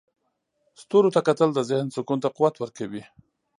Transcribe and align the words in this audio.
د 0.75 0.75
ستورو 0.81 1.13
ته 1.15 1.19
کتل 1.27 1.49
د 1.53 1.59
ذهن 1.69 1.87
سکون 1.95 2.17
ته 2.23 2.29
قوت 2.35 2.55
ورکوي. 2.59 3.03